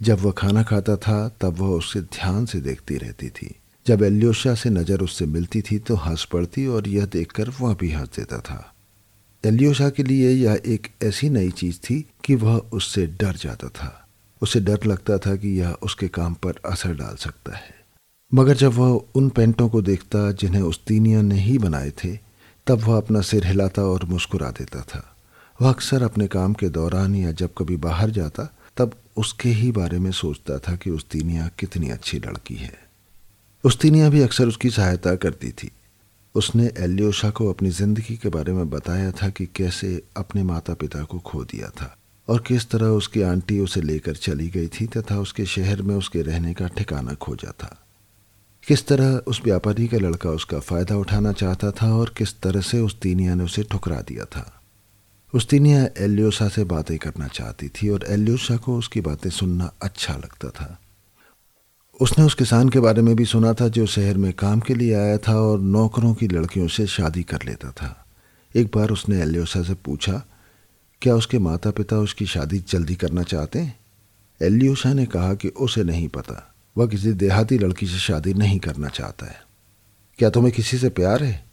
जब 0.00 0.20
वह 0.20 0.32
खाना 0.32 0.62
खाता 0.62 0.96
था, 0.96 1.28
तब 1.40 1.58
वह 1.58 1.68
उससे 1.68 2.00
ध्यान 2.00 2.46
से 2.46 2.60
देखती 2.60 2.96
रहती 2.96 3.28
थी। 3.28 3.54
जब 3.86 4.02
एल्योशा 4.02 4.54
से 4.54 4.70
नज़र 4.70 5.00
उससे 5.00 5.26
मिलती 5.26 5.62
थी 5.62 5.78
तो 5.78 5.94
हंस 5.94 6.24
पड़ती 6.24 6.66
और 6.66 6.88
यह 6.88 7.06
देखकर 7.06 7.48
वह 7.60 7.74
भी 7.74 7.90
हंस 7.90 8.08
देता 8.16 8.38
था। 8.38 8.74
एल्योशा 9.44 9.88
के 9.90 10.02
लिए 10.02 10.30
यह 10.30 10.60
एक 10.66 10.88
ऐसी 11.02 11.30
नई 11.30 11.50
चीज़ 11.50 11.78
थी 11.78 12.06
कि 12.24 12.34
वह 12.34 12.56
उससे 12.72 13.06
डर 13.06 13.36
जाता 13.36 13.68
था। 13.68 14.08
उसे 14.42 14.60
डर 14.60 14.84
लगता 14.86 15.18
था 15.18 15.36
कि 15.36 15.48
यह 15.60 15.76
उसके 15.82 16.08
काम 16.08 16.34
पर 16.34 16.60
असर 16.64 16.94
डाल 16.94 17.16
सकता 17.16 17.56
है। 17.56 17.74
मगर 18.34 18.56
जब 18.56 18.72
वह 18.72 19.04
उन 19.14 19.28
पेंटों 19.28 19.68
को 19.68 19.82
देखता 19.82 20.30
जिन्हें 20.32 20.62
उस 20.62 20.84
तीनिया 20.84 21.22
ने 21.22 21.40
ही 21.40 21.58
बनाए 21.58 21.90
थे, 21.90 22.16
तब 22.66 22.80
वह 22.80 22.96
अपना 22.96 23.20
सिर 23.20 23.46
हिलाता 23.46 23.82
और 23.82 24.04
मुस्कुरा 24.04 24.50
देता 24.50 24.80
था। 24.80 25.11
वह 25.60 25.70
अक्सर 25.70 26.02
अपने 26.02 26.26
काम 26.26 26.54
के 26.54 26.68
दौरान 26.68 27.14
या 27.14 27.32
जब 27.32 27.50
कभी 27.58 27.76
बाहर 27.76 28.10
जाता, 28.10 28.44
तब 28.76 28.94
उसके 29.16 29.48
ही 29.48 29.70
बारे 29.72 29.98
में 29.98 30.10
सोचता 30.12 30.58
था 30.58 30.74
कि 30.76 30.90
उस 30.90 31.08
तीनिया 31.10 31.50
कितनी 31.58 31.88
अच्छी 31.90 32.18
लड़की 32.18 32.54
है। 32.54 32.72
उस 33.64 33.78
तीनिया 33.78 34.08
भी 34.10 34.20
अक्सर 34.20 34.48
उसकी 34.48 34.70
सहायता 34.70 35.14
करती 35.14 35.50
थी। 35.52 35.70
उसने 36.34 36.70
एल्योशा 36.78 37.30
को 37.30 37.48
अपनी 37.50 37.70
ज़िंदगी 37.70 38.16
के 38.16 38.28
बारे 38.28 38.52
में 38.52 38.70
बताया 38.70 39.10
था 39.12 39.28
कि 39.28 39.46
कैसे 39.46 40.02
अपने 40.16 40.42
माता 40.42 40.74
पिता 40.74 41.02
को 41.02 41.18
खो 41.18 41.44
दिया 41.44 41.68
था 41.68 41.96
और 42.28 42.40
किस 42.40 42.68
तरह 42.70 42.86
उसकी 42.86 43.22
आंटी 43.22 43.58
उसे 43.60 43.80
लेकर 43.80 44.16
चली 44.16 44.48
गई 44.48 44.68
थी 44.68 44.86
तथा 44.86 45.18
उसके 45.18 45.46
शहर 45.46 45.82
में 45.82 45.94
उसके 45.94 46.22
रहने 46.22 46.54
का 46.54 46.68
ठिकाना 46.68 47.14
खोजा 47.14 47.50
था। 47.50 47.76
किस 48.66 48.86
तरह 48.86 49.16
उस 49.26 49.40
व्यापारी 49.44 49.88
का 49.88 49.98
लड़का 49.98 50.30
उसका 50.30 50.60
फ़ायदा 50.60 50.96
उठाना 50.96 51.32
चाहता 51.32 51.70
था 51.72 51.92
और 51.96 52.14
किस 52.16 52.40
तरह 52.40 52.60
से 52.60 52.80
उस 52.80 52.98
तीनिया 53.00 53.34
ने 53.34 53.44
उसे 53.44 53.62
ठुकरा 53.62 54.00
दिया 54.00 54.24
था। 54.24 54.61
उस 55.34 55.48
तीनिया 55.48 55.88
एलियोसा 55.98 56.48
से 56.48 56.64
बातें 56.64 56.98
करना 56.98 57.28
चाहती 57.28 57.68
थी 57.68 57.88
और 57.88 58.04
एलियोसा 58.08 58.56
को 58.56 58.78
उसकी 58.78 59.00
बातें 59.00 59.30
सुनना 59.30 59.72
अच्छा 59.82 60.14
लगता 60.14 60.48
था। 60.48 60.78
उसने 62.00 62.24
उस 62.24 62.34
किसान 62.34 62.68
के 62.68 62.80
बारे 62.80 63.02
में 63.02 63.16
भी 63.16 63.24
सुना 63.24 63.54
था 63.54 63.68
जो 63.68 63.86
शहर 63.86 64.16
में 64.16 64.32
काम 64.32 64.60
के 64.60 64.74
लिए 64.74 64.94
आया 64.94 65.18
था 65.18 65.40
और 65.40 65.60
नौकरों 65.60 66.14
की 66.14 66.28
लड़कियों 66.28 66.68
से 66.68 66.86
शादी 66.86 67.22
कर 67.22 67.38
लेता 67.44 67.70
था। 67.70 68.06
एक 68.56 68.66
बार 68.66 68.90
उसने 68.90 69.22
एलियोसा 69.22 69.62
से 69.62 69.74
पूछा, 69.74 70.22
क्या 71.02 71.14
उसके 71.14 71.38
माता 71.38 71.70
पिता 71.70 71.98
उसकी 71.98 72.26
शादी 72.26 72.58
जल्दी 72.58 72.94
करना 72.94 73.22
चाहते 73.22 73.58
हैं? 73.58 73.78
एलियोसा 74.42 74.92
ने 74.92 75.06
कहा 75.06 75.34
कि 75.34 75.48
उसे 75.48 75.84
नहीं 75.84 76.08
पता। 76.08 76.54
वह 76.78 76.86
किसी 76.86 77.12
देहाती 77.12 77.58
लड़की 77.58 77.86
से 77.86 77.98
शादी 77.98 78.34
नहीं 78.34 78.58
करना 78.58 78.88
चाहता 78.88 79.26
है। 79.26 79.42
क्या 80.18 80.30
तुम्हें 80.30 80.52
किसी 80.54 80.78
से 80.78 80.88
प्यार 80.88 81.24
है? 81.24 81.44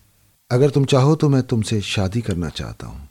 अगर 0.51 0.69
तुम 0.69 0.86
चाहो 0.86 1.15
तो 1.15 1.29
मैं 1.29 1.43
तुमसे 1.43 1.81
शादी 1.81 2.21
करना 2.21 2.50
चाहता 2.50 2.88
हूँ। 2.88 3.09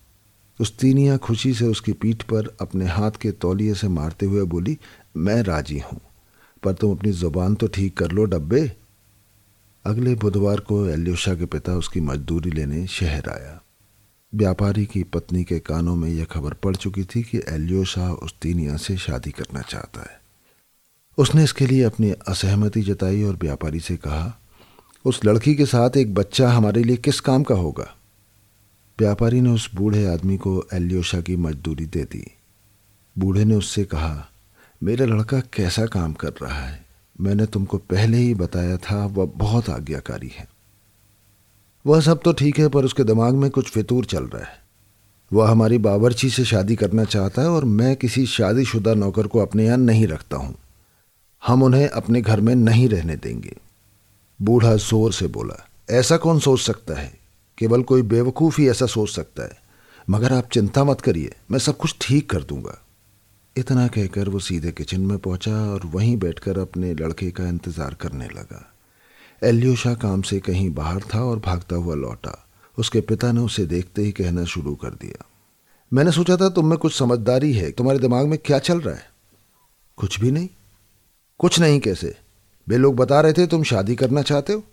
उस 0.60 0.76
तीनिया 0.78 1.16
खुशी 1.16 1.52
से 1.54 1.64
उसकी 1.64 1.92
पीठ 1.92 2.22
पर 2.22 2.56
अपने 2.60 2.86
हाथ 2.86 3.10
के 3.10 3.30
तौलिए 3.32 3.74
से 3.74 3.88
मारते 3.88 4.26
हुए 4.26 4.42
बोली, 4.44 4.78
मैं 5.16 5.42
राज़ी 5.42 5.78
हूँ, 5.78 6.00
पर 6.62 6.72
तुम 6.72 6.96
अपनी 6.96 7.12
ज़ुबान 7.12 7.54
तो 7.54 7.66
ठीक 7.66 7.96
कर 7.96 8.10
लो, 8.10 8.24
डब्बे। 8.24 8.72
अगले 9.84 10.14
बुधवार 10.14 10.60
को 10.60 10.86
एल्योशा 10.88 11.34
के 11.34 11.46
पिता 11.46 11.76
उसकी 11.76 12.00
मजदूरी 12.00 12.50
लेने 12.50 12.86
शहर 12.86 13.28
आया। 13.30 13.60
व्यापारी 14.32 14.84
की 14.86 15.02
पत्नी 15.02 15.44
के 15.44 15.58
कानों 15.58 15.96
में 15.96 16.08
यह 16.08 16.24
खबर 16.24 16.54
पड़ 16.54 16.74
चुकी 16.76 17.04
थी 17.04 17.22
कि 17.22 17.38
एल्योशा 17.48 18.10
उस 18.12 18.34
तीनिया 18.42 18.76
से 18.76 18.96
शादी 18.96 19.30
करना 19.30 19.60
चाहता 19.60 20.00
है। 20.00 20.20
उसने 21.18 21.44
इसके 21.44 21.66
लिए 21.66 21.82
अपनी 21.82 22.10
असहमति 22.28 22.82
जताई 22.82 23.22
और 23.22 23.36
व्यापारी 23.36 23.80
से 23.80 23.96
कहा, 23.96 24.40
उस 25.04 25.24
लड़की 25.24 25.54
के 25.54 25.66
साथ 25.66 25.96
एक 25.96 26.14
बच्चा 26.14 26.50
हमारे 26.50 26.82
लिए 26.84 26.96
किस 26.96 27.20
काम 27.20 27.42
का 27.42 27.54
होगा? 27.54 27.94
व्यापारी 29.00 29.40
ने 29.40 29.50
उस 29.50 29.70
बूढ़े 29.74 30.06
आदमी 30.06 30.36
को 30.36 30.68
एल्योशा 30.72 31.20
की 31.20 31.36
मजदूरी 31.36 31.86
दे 31.86 32.04
दी। 32.04 32.36
बूढ़े 33.18 33.44
ने 33.44 33.54
उससे 33.54 33.84
कहा, 33.84 34.28
मेरा 34.82 35.06
लड़का 35.06 35.40
कैसा 35.40 35.86
काम 35.86 36.12
कर 36.12 36.32
रहा 36.42 36.66
है? 36.66 36.86
मैंने 37.20 37.46
तुमको 37.46 37.78
पहले 37.78 38.18
ही 38.18 38.34
बताया 38.34 38.76
था, 38.76 39.06
वह 39.06 39.32
बहुत 39.36 39.70
आज्ञाकारी 39.70 40.32
है। 40.38 40.48
वह 41.86 42.00
सब 42.00 42.20
तो 42.24 42.32
ठीक 42.32 42.58
है, 42.58 42.68
पर 42.68 42.84
उसके 42.84 43.04
दिमाग 43.04 43.34
में 43.34 43.50
कुछ 43.50 43.70
फितूर 43.70 44.04
चल 44.04 44.24
रहा 44.24 44.44
है। 44.44 44.62
वह 45.32 45.50
हमारी 45.50 45.78
बावर्ची 45.78 46.30
से 46.30 46.44
शादी 46.44 46.76
करना 46.76 47.04
चाहता 47.04 47.42
है 47.42 47.48
और 47.48 47.64
मैं 47.64 47.96
किसी 47.96 48.26
शादीशुदा 48.26 48.94
नौकर 48.94 49.26
को 49.26 49.38
अपने 49.38 49.66
यहाँ 49.66 49.78
नहीं 49.78 50.06
रखता 50.06 50.36
हूँ। 50.36 50.54
हम 51.46 51.62
उन्हें 51.62 51.88
अपने 51.88 52.20
घर 52.20 52.40
में 52.40 52.54
नहीं 52.54 52.88
रहने 52.88 53.16
देंगे। 53.16 53.56
बूढ़ा 54.42 54.76
ज़ोर 54.76 55.12
से 55.12 55.26
बोला, 55.26 55.68
ऐसा 55.90 56.16
कौन 56.16 56.40
सोच 56.40 56.60
सकता 56.60 57.00
है? 57.00 57.17
केवल 57.58 57.82
कोई 57.82 58.02
बेवकूफ़ 58.02 58.60
ही 58.60 58.68
ऐसा 58.68 58.86
सोच 58.86 59.10
सकता 59.10 59.42
है। 59.42 59.58
मगर 60.10 60.32
आप 60.32 60.48
चिंता 60.52 60.84
मत 60.84 61.00
करिए, 61.00 61.34
मैं 61.50 61.58
सब 61.58 61.76
कुछ 61.76 61.96
ठीक 62.00 62.30
कर 62.30 62.42
दूँगा। 62.42 62.84
इतना 63.56 63.88
कहकर 63.88 64.28
वो 64.28 64.38
सीधे 64.38 64.72
किचन 64.72 65.00
में 65.00 65.18
पहुँचा 65.18 65.72
और 65.72 65.86
वहीं 65.86 66.16
बैठकर 66.16 66.58
अपने 66.58 66.94
लड़के 66.94 67.30
का 67.30 67.48
इंतज़ार 67.48 67.94
करने 67.94 68.26
लगा। 68.26 68.74
एलियोशा 69.42 69.94
काम 69.94 70.22
से 70.22 70.40
कहीं 70.40 70.74
बाहर 70.74 71.00
था 71.14 71.24
और 71.24 71.38
भागता 71.38 71.76
हुआ 71.76 71.94
लौटा। 71.94 72.48
उसके 72.78 73.00
पिता 73.00 73.32
ने 73.32 73.40
उसे 73.40 73.66
देखते 73.66 74.02
ही 74.02 74.12
कहना 74.12 74.44
शुरू 74.44 74.74
कर 74.74 74.90
दिया। 74.90 75.26
मैंने 75.92 76.12
सोचा 76.12 76.36
था 76.36 76.48
तुम 76.48 76.66
में 76.66 76.78
कुछ 76.78 76.98
समझदारी 76.98 77.52
है, 77.52 77.70
तुम्हारे 77.70 77.98
दिमाग 77.98 78.26
में 78.26 78.38
क्या 78.38 78.58
चल 78.58 78.80
रहा 78.80 78.94
है? 78.94 79.10
कुछ 79.96 80.20
भी 80.20 80.30
नहीं। 80.30 80.48
कुछ 81.38 81.60
नहीं 81.60 81.80
कैसे? 81.80 82.16
वे 82.68 82.76
लोग 82.76 82.96
बता 82.96 83.20
रहे 83.20 83.32
थे 83.32 83.46
तुम 83.46 83.62
शादी 83.62 83.96
करना 83.96 84.22
चाहते 84.22 84.52
हो? 84.52 84.64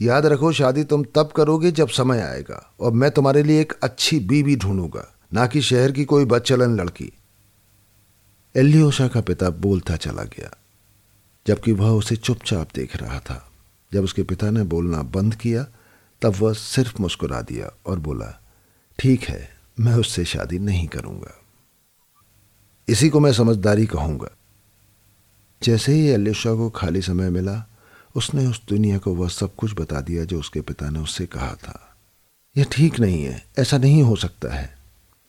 याद 0.00 0.26
रखो, 0.26 0.52
शादी 0.52 0.84
तुम 0.84 1.04
तब 1.04 1.32
करोगे 1.36 1.70
जब 1.70 1.88
समय 1.88 2.20
आएगा, 2.20 2.74
और 2.80 2.92
मैं 2.92 3.10
तुम्हारे 3.10 3.42
लिए 3.42 3.60
एक 3.60 3.72
अच्छी 3.82 4.20
बीवी 4.20 4.56
ढूंढूँगा, 4.56 5.14
ना 5.32 5.46
कि 5.46 5.60
शहर 5.60 5.92
की 5.92 6.04
कोई 6.04 6.24
बदचलन 6.24 6.80
लड़की। 6.80 7.12
एलियोशा 8.56 9.08
का 9.08 9.20
पिता 9.20 9.50
बोलता 9.50 9.96
चला 9.96 10.22
गया, 10.22 10.50
जबकि 11.46 11.72
वह 11.72 11.90
उसे 11.90 12.16
चुपचाप 12.16 12.68
देख 12.74 12.96
रहा 12.96 13.18
था। 13.18 13.52
जब 13.92 14.04
उसके 14.04 14.22
पिता 14.22 14.50
ने 14.50 14.62
बोलना 14.62 15.02
बंद 15.02 15.34
किया, 15.34 15.66
तब 16.22 16.34
वह 16.38 16.52
सिर्फ़ 16.52 17.02
मुस्कुरा 17.02 17.40
दिया 17.40 17.70
और 17.86 17.98
बोला, 17.98 18.40
ठीक 18.98 19.22
है, 19.22 19.50
मैं 19.80 19.94
उससे 19.94 20.24
शादी 20.24 20.58
नहीं 20.58 20.88
करूँगा। 20.88 21.34
इसी 22.88 23.08
को 23.08 23.20
मैं 23.20 23.32
समझदारी 23.32 23.86
कहूँगा। 23.86 24.28
जैसे 25.62 25.92
ही 25.92 26.06
एलियोशा 26.06 26.54
को 26.54 26.70
खाली 26.70 27.02
समय 27.02 27.30
मिला 27.30 27.67
उसने 28.18 28.46
उस 28.46 28.62
दुनिया 28.68 28.98
को 28.98 29.14
वह 29.14 29.28
सब 29.28 29.54
कुछ 29.54 29.74
बता 29.80 30.00
दिया 30.00 30.24
जो 30.24 30.38
उसके 30.40 30.60
पिता 30.60 30.90
ने 30.90 30.98
उससे 30.98 31.26
कहा 31.26 31.54
था। 31.54 31.96
यह 32.56 32.66
ठीक 32.72 33.00
नहीं 33.00 33.22
है, 33.24 33.44
ऐसा 33.58 33.78
नहीं 33.78 34.02
हो 34.02 34.16
सकता 34.16 34.54
है। 34.54 34.78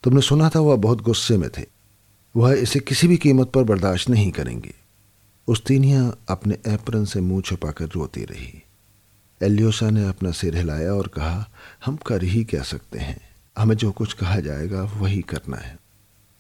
तुमने 0.04 0.22
सुना 0.22 0.50
था 0.50 0.60
वह 0.60 0.76
बहुत 0.76 1.02
गुस्से 1.02 1.38
में 1.38 1.50
थे। 1.50 1.66
वह 2.36 2.54
इसे 2.54 2.80
किसी 2.80 3.08
भी 3.08 3.18
कीमत 3.18 3.50
पर 3.50 3.64
बर्दाश्त 3.64 4.10
नहीं 4.10 4.32
करेंगे। 4.32 4.74
उस 5.48 5.64
तीनिया 5.64 6.14
अपने 6.30 6.58
एप्रन 6.68 7.06
से 7.06 7.22
मुँह 7.22 7.42
छुपाकर 7.42 7.86
रोती 7.86 8.24
रही। 8.24 8.64
एलियोसा 9.42 9.90
ने 9.90 10.08
अपना 10.08 10.32
सिर 10.32 10.58
हिलाया 10.58 10.94
और 10.94 11.08
कहा, 11.08 11.50
हम 11.86 11.96
कर 11.96 12.24
ही 12.24 12.44
क्या 12.44 12.64
सकते 12.64 13.00
हैं? 13.00 13.22
हमें 13.58 13.76
जो 13.76 13.92
कुछ 13.92 14.14
कहा 14.14 14.40
जाएगा, 14.40 14.84
वही 14.84 15.22
करना 15.22 15.58
है। 15.58 15.80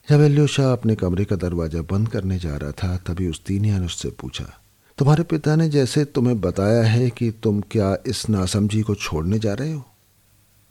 जब 0.10 0.22
एलियोशा 0.22 0.72
अपने 0.72 0.96
कमरे 0.96 1.25
का 1.25 1.36
दरवाज़ा 1.36 1.82
बंद 1.82 2.10
करने 2.10 2.39
जा 2.39 2.58
रहा 2.58 2.72
था, 2.72 2.98
तभी 2.98 3.27
उस 3.27 3.44
तीनिया 3.44 3.79
ने 3.79 3.86
उससे 3.86 4.10
पूछा 4.10 4.62
तुम्हारे 5.00 5.24
पिता 5.24 5.56
ने 5.56 5.70
जैसे 5.70 6.06
तुम्हें 6.06 6.41
बताया 6.41 6.84
है 6.84 7.10
कि 7.10 7.32
तुम 7.32 7.62
क्या 7.62 7.98
इस 8.08 8.29
नासमझी 8.29 8.82
को 8.82 8.96
छोड़ने 8.96 9.39
जा 9.39 9.53
रहे 9.53 9.74
हो? 9.74 9.84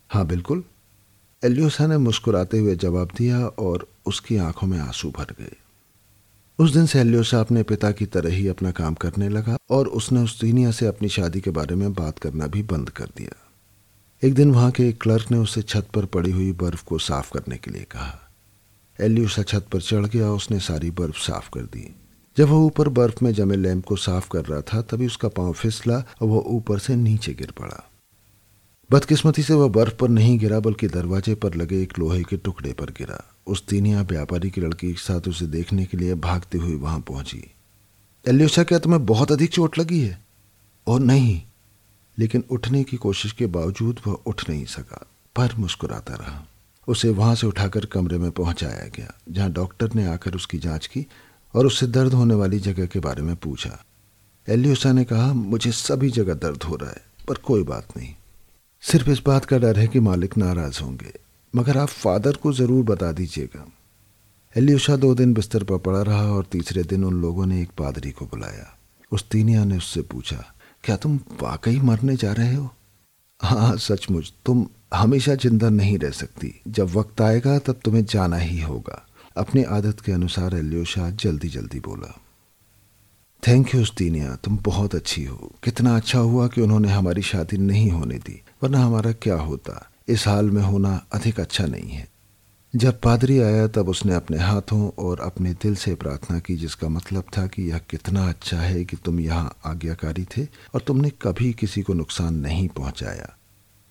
हाँ 0.08 0.26
बिल्कुल। 0.26 0.64
एलियोसा 1.44 1.86
ने 1.86 1.98
मुस्कुराते 1.98 2.58
हुए 2.58 2.76
जवाब 2.76 3.08
दिया 3.16 3.46
और 3.46 3.88
उसकी 4.06 4.36
आँखों 4.36 4.66
में 4.66 4.78
आँसू 4.78 5.10
भर 5.10 5.24
गए। 5.24 5.56
उस 6.58 6.72
दिन 6.72 6.86
से 6.86 7.00
एलियोसा 7.00 7.40
अपने 7.40 7.62
पिता 7.62 7.90
की 7.90 8.06
तरह 8.06 8.30
ही 8.30 8.48
अपना 8.48 8.70
काम 8.70 8.94
करने 8.94 9.28
लगा 9.28 9.56
और 9.70 9.88
उसने 9.88 10.20
उस 10.20 10.40
दुनिया 10.40 10.70
से 10.70 10.86
अपनी 10.86 11.08
शादी 11.08 11.40
के 11.40 11.50
बारे 11.50 11.74
में 11.74 11.92
बात 11.92 12.18
करना 12.18 12.46
भी 12.46 12.62
बंद 12.62 12.90
कर 12.90 13.06
दिया। 13.16 13.52
एक 14.22 14.34
दिन 14.34 14.52
वहाँ 14.52 14.70
के 14.70 14.88
एक 14.88 15.02
क्लर्क 15.02 15.30
ने 15.30 15.38
उसे 15.38 15.62
छत 15.62 15.88
पर 15.94 16.04
पड़ी 16.04 16.30
हुई 16.30 16.52
बर्फ़ 16.52 16.84
को 16.84 16.98
साफ़ 16.98 17.32
करने 17.32 17.56
के 17.56 17.70
लिए 17.70 17.82
कहा। 17.82 18.30
एलियोसा 19.00 19.42
छत 19.42 19.66
पर 19.72 19.80
चढ़ 19.80 20.06
गया, 20.06 20.30
उसने 20.30 20.60
सारी 20.60 20.90
बर्फ़ 20.90 21.18
साफ़ 21.18 21.50
कर 21.50 21.60
दी। 21.60 21.94
जब 22.38 22.48
वह 22.48 22.56
ऊपर 22.56 22.88
बर्फ़ 22.88 23.24
में 23.24 23.32
जमे 23.32 23.56
लैम्प 23.56 23.84
को 23.84 23.96
साफ़ 23.96 24.28
कर 24.32 24.44
रहा 24.44 24.60
था, 24.60 24.82
तभी 24.82 25.06
उसका 25.06 25.28
पाँव 25.28 25.52
फिसला 25.52 25.94
और 25.94 26.28
वह 26.28 26.44
ऊपर 26.46 26.78
से 26.78 26.96
नीचे 26.96 27.34
गिर 27.34 27.50
पड़ा। 27.50 27.90
बदकिस्मती 28.90 29.42
से 29.42 29.54
वह 29.54 29.68
बर्फ़ 29.68 29.94
पर 29.94 30.08
नहीं 30.08 30.38
गिरा, 30.38 30.60
बल्कि 30.60 30.88
दरवाजे 30.88 31.34
पर 31.34 31.54
लगे 31.54 31.82
एक 31.82 31.98
लोहे 31.98 32.22
के 32.22 32.36
टुकड़े 32.36 32.72
पर 32.72 32.86
गिरा। 32.86 33.34
उस 33.46 33.66
तीनिया 33.66 34.02
व्यापारी 34.02 34.50
की 34.50 34.60
लड़की 34.60 34.88
के 34.88 35.00
साथ 35.00 35.28
उसे 35.28 35.46
देखने 35.46 35.84
के 35.84 35.96
लिए 35.96 36.14
भागते 36.14 36.58
हुए 36.58 36.74
वहाँ 36.74 37.00
पहुँची। 37.00 37.50
एलियोसा, 38.28 38.64
क्या 38.64 38.78
तुम्हें 38.78 39.06
बहुत 39.06 39.32
अधिक 39.32 39.50
चोट 39.50 39.78
लगी 39.78 40.00
है? 40.00 40.26
और 40.86 41.00
नहीं, 41.00 41.42
लेकिन 42.18 42.44
उठने 42.50 42.84
की 42.84 42.96
कोशिश 42.96 43.32
के 43.32 43.46
बावजूद 43.46 44.00
वह 44.06 44.12
उठ 44.12 44.50
नहीं 44.50 44.64
सका, 44.64 45.06
पर 45.36 45.54
मुस्कुराता 45.58 46.14
रहा। 46.14 46.46
उसे 46.88 47.08
वहाँ 47.08 47.34
से 47.34 47.46
उठाकर 47.46 47.86
कमरे 47.86 48.18
में 48.18 48.30
पहुँचाया 48.30 48.88
गया, 48.96 49.14
जहाँ 49.28 49.52
डॉक्टर 49.52 49.90
ने 49.94 50.06
आकर 50.06 50.34
उसकी 50.34 50.58
जाँच 50.58 50.86
की 50.86 51.06
और 51.54 51.66
उससे 51.66 51.86
दर्द 51.86 52.14
होने 52.14 52.34
वाली 52.34 52.58
जगह 52.58 52.86
के 52.86 53.00
बारे 53.00 53.22
में 53.22 53.36
पूछा। 53.36 53.78
एलियोसा 54.48 54.92
ने 54.92 55.04
कहा, 55.04 55.32
मुझे 55.32 55.72
सभी 55.72 56.10
जगह 56.10 56.34
दर्द 56.34 56.62
हो 56.62 56.76
रहा 56.76 56.90
है, 56.90 57.02
पर 57.28 57.34
कोई 57.34 57.62
बात 57.62 57.96
नहीं। 57.96 58.14
सिर्फ़ 58.82 59.10
इस 59.10 59.22
बात 59.26 59.44
का 59.44 59.58
डर 59.58 59.78
है 59.78 59.86
कि 59.86 60.00
मालिक 60.00 60.36
नाराज़ 60.36 60.80
होंगे, 60.80 61.12
मगर 61.54 61.78
आप 61.78 61.88
फादर 61.88 62.32
को 62.32 62.52
ज़रूर 62.52 62.84
बता 62.84 63.12
दीजिएगा। 63.12 63.66
एलियोशा 64.56 64.96
दो 64.96 65.14
दिन 65.14 65.34
बिस्तर 65.34 65.64
पर 65.64 65.78
पड़ा 65.78 66.02
रहा 66.02 66.22
और 66.32 66.44
तीसरे 66.44 66.82
दिन 66.82 67.04
उन 67.04 67.20
लोगों 67.20 67.46
ने 67.46 67.60
एक 67.62 67.70
पादरी 67.78 68.10
को 68.10 68.24
बुलाया। 68.24 68.78
उस 69.12 69.28
तीनिया 69.28 69.64
ने 69.64 69.76
उससे 69.76 70.02
पूछा, 70.02 70.44
क्या 70.84 70.96
तुम 70.96 71.20
वाकई 71.42 71.78
मरने 71.80 72.16
जा 72.16 72.32
रहे 72.32 72.54
हो? 72.54 72.70
हाँ 73.40 73.76
सचमुच, 73.76 74.32
तुम 74.46 74.66
हमेशा 74.94 75.34
ज़िंदा 75.34 75.68
नहीं 75.68 75.98
रह 75.98 76.10
सकती। 76.10 76.60
जब 76.68 76.90
वक्त 76.90 77.20
आएगा, 77.20 77.58
तब 77.58 77.80
तुम्हें 77.84 78.04
जाना 78.04 78.36
ही 78.36 78.60
होगा। 78.60 79.07
अपनी 79.38 79.62
आदत 79.62 80.00
के 80.00 80.12
अनुसार 80.12 80.54
एलियोशा 80.54 81.10
जल्दी 81.10 81.48
जल्दी 81.48 81.80
बोला 81.80 82.20
थैंक 83.48 83.74
यू 83.74 83.84
स्तीनिया 83.84 84.36
तुम 84.36 84.58
बहुत 84.62 84.94
अच्छी 84.94 85.24
हो। 85.24 85.52
कितना 85.64 85.96
अच्छा 85.96 86.18
हुआ 86.18 86.48
कि 86.48 86.60
उन्होंने 86.60 86.88
हमारी 86.88 87.22
शादी 87.22 87.56
नहीं 87.56 87.90
होने 87.90 88.14
दी, 88.14 88.42
वरना 88.62 88.84
हमारा 88.84 89.12
क्या 89.12 89.34
होता? 89.34 89.90
इस 90.08 90.28
हाल 90.28 90.50
में 90.50 90.62
होना 90.62 91.06
अधिक 91.12 91.40
अच्छा 91.40 91.66
नहीं 91.66 91.90
है। 91.90 92.08
जब 92.76 93.00
पादरी 93.00 93.38
आया, 93.38 93.68
तब 93.68 93.88
उसने 93.88 94.14
अपने 94.14 94.38
हाथों 94.38 94.90
और 94.98 95.20
अपने 95.20 95.52
दिल 95.52 95.76
से 95.76 95.94
प्रार्थना 95.94 96.38
की, 96.38 96.56
जिसका 96.56 96.88
मतलब 96.88 97.24
था 97.38 97.46
कि 97.46 97.62
यह 97.62 97.78
कितना 97.78 98.28
अच्छा 98.28 98.60
है 98.60 98.84
कि 98.84 98.96
तुम 98.96 99.20
यहाँ 99.20 99.56
आज्ञाकारी 99.66 100.24
थे 100.24 100.46
और 100.74 100.80
तुमने 100.80 101.10
कभी 101.10 101.52
किसी 101.52 101.82
को 101.82 101.94
नुकसान 101.94 102.34
नहीं 102.34 102.68
पहुँचाया। 102.68 103.36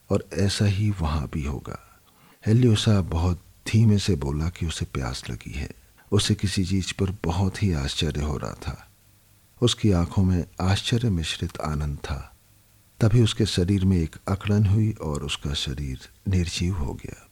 और 0.09 0.25
ऐसा 0.33 0.65
ही 0.65 0.89
वहाँ 0.89 1.29
भी 1.33 1.43
होगा। 1.43 1.99
हेलियोसा 2.47 3.01
बहुत 3.01 3.41
धीमे 3.67 3.97
से 3.97 4.15
बोला 4.15 4.49
कि 4.49 4.65
उसे 4.65 4.85
प्यास 4.85 5.23
लगी 5.29 5.51
है। 5.51 5.69
उसे 6.11 6.35
किसी 6.35 6.65
चीज़ 6.65 6.93
पर 6.99 7.17
बहुत 7.23 7.63
ही 7.63 7.73
आश्चर्य 7.73 8.21
हो 8.21 8.37
रहा 8.37 8.53
था। 8.53 8.87
उसकी 9.61 9.91
आँखों 9.91 10.23
में 10.23 10.45
आश्चर्य 10.61 11.09
मिश्रित 11.09 11.59
आनंद 11.59 11.97
था। 11.97 12.35
तभी 12.99 13.21
उसके 13.21 13.45
शरीर 13.45 13.85
में 13.85 13.97
एक 13.97 14.15
अकड़न 14.27 14.65
हुई 14.65 14.91
और 14.91 15.23
उसका 15.23 15.53
शरीर 15.53 15.99
निर्जीव 16.27 16.75
हो 16.75 16.93
गया। 16.93 17.27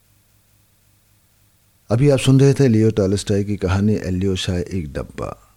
अभी 1.89 2.09
आप 2.09 2.19
सुन 2.19 2.39
रहे 2.39 2.53
थे 2.53 2.67
लियो 2.67 2.91
टॉलिस्टाई 2.91 3.43
की 3.43 3.57
कहानी 3.57 3.93
एलियो 3.93 4.35
शाह 4.35 4.55
एक 4.55 4.93
डब्बा। 4.93 5.53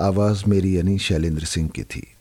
आवाज़ 0.00 0.44
मेरी 0.48 0.76
यानी 0.76 0.98
शैलेंद्र 0.98 1.44
सिंह 1.44 1.68
की 1.68 1.82
थी। 1.82 2.14